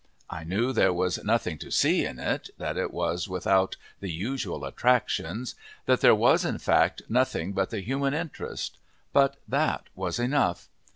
I 0.31 0.43
knew 0.43 0.73
there 0.73 0.91
was 0.95 1.23
"nothing 1.23 1.59
to 1.59 1.69
see" 1.69 2.05
in 2.05 2.17
it, 2.17 2.49
that 2.57 2.75
it 2.75 2.91
was 2.91 3.29
without 3.29 3.75
the 3.99 4.11
usual 4.11 4.65
attractions; 4.65 5.53
that 5.85 6.01
there 6.01 6.15
was, 6.15 6.43
in 6.43 6.57
fact, 6.57 7.03
nothing 7.07 7.53
but 7.53 7.69
the 7.69 7.81
human 7.81 8.15
interest, 8.15 8.79
but 9.13 9.37
that 9.47 9.83
was 9.95 10.17
enough. 10.17 10.69